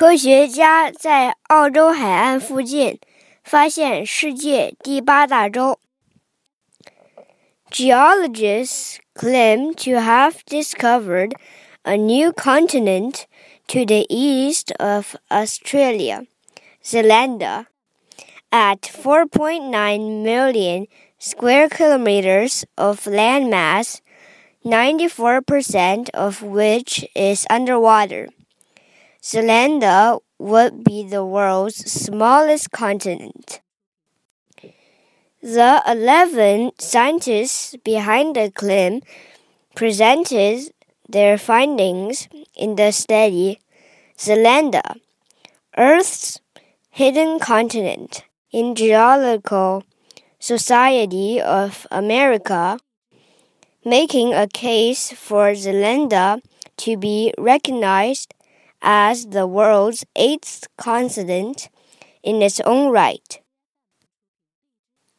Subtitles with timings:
[0.00, 2.98] 科学家在澳洲海岸附近
[3.44, 5.78] 发现世界第八大洲。
[7.70, 11.32] Geologists claim to have discovered
[11.82, 13.24] a new continent
[13.66, 16.24] to the east of Australia,
[16.82, 17.66] Zealandia,
[18.50, 20.86] at 4.9 million
[21.18, 24.00] square kilometers of landmass,
[24.64, 28.28] 94% of which is underwater.
[29.22, 33.60] Zealandia would be the world's smallest continent.
[35.42, 39.02] The 11 scientists behind the claim
[39.74, 40.72] presented
[41.08, 43.60] their findings in the study
[44.16, 44.96] Zealandia,
[45.76, 46.40] Earth's
[46.90, 49.84] hidden continent in Geological
[50.38, 52.78] Society of America,
[53.84, 56.40] making a case for Zealandia
[56.78, 58.34] to be recognized
[58.82, 61.68] as the world's eighth continent
[62.22, 63.40] in its own right.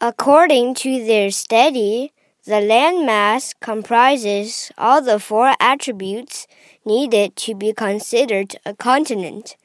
[0.00, 2.12] According to their study,
[2.44, 6.46] the landmass comprises all the four attributes
[6.84, 9.56] needed to be considered a continent,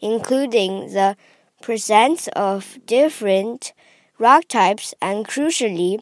[0.00, 1.16] including the
[1.60, 3.72] presence of different
[4.18, 6.00] rock types and, crucially,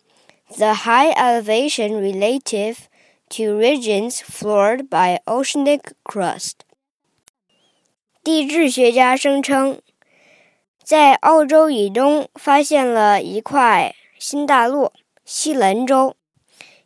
[0.58, 2.88] the high elevation relative
[3.30, 6.64] to regions floored by oceanic crust.
[8.30, 9.80] 地质学家声称，
[10.84, 14.92] 在澳洲以东发现了一块新大陆——
[15.24, 16.14] 西兰州。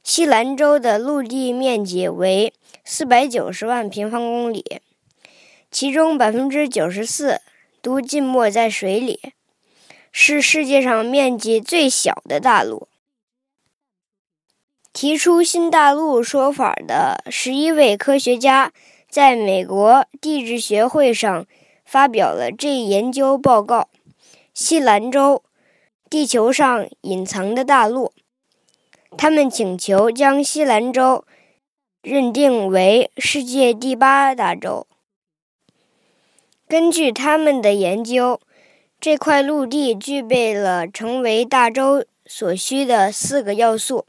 [0.05, 4.81] 西兰州的陆地面积为四百九十万平方公里，
[5.69, 7.41] 其中百分之九十四
[7.81, 9.19] 都浸没在水里，
[10.13, 12.87] 是世界上面积最小的大陆。
[14.93, 18.73] 提出新大陆说法的十一位科学家。
[19.13, 21.47] 在美国地质学会上
[21.85, 23.91] 发表了这一研究报告，
[24.55, 25.43] 《西兰州：
[26.09, 28.07] 地球上隐藏的大陆》。
[29.19, 31.27] 他们请求将西兰州
[32.01, 34.87] 认定为世界第八大洲。
[36.67, 38.41] 根据他们的研究，
[38.99, 44.07] 这块陆地具备了成为大洲所需的四个要素，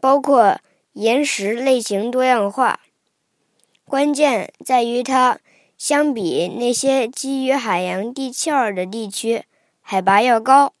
[0.00, 0.58] 包括
[0.94, 2.80] 岩石类型多样化。
[3.92, 5.38] 关键在于它
[5.76, 9.42] 相比那些基于海洋地壳的地区，
[9.82, 10.72] 海拔要高。